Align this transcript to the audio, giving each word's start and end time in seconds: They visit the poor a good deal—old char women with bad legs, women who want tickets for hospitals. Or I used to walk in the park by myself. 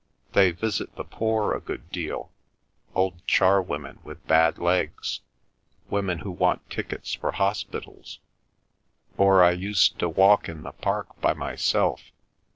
They 0.33 0.49
visit 0.49 0.95
the 0.95 1.03
poor 1.03 1.53
a 1.53 1.61
good 1.61 1.91
deal—old 1.91 3.23
char 3.27 3.61
women 3.61 3.99
with 4.03 4.25
bad 4.25 4.57
legs, 4.57 5.19
women 5.91 6.17
who 6.17 6.31
want 6.31 6.67
tickets 6.71 7.13
for 7.13 7.33
hospitals. 7.33 8.17
Or 9.15 9.43
I 9.43 9.51
used 9.51 9.99
to 9.99 10.09
walk 10.09 10.49
in 10.49 10.63
the 10.63 10.71
park 10.71 11.21
by 11.21 11.35
myself. 11.35 12.01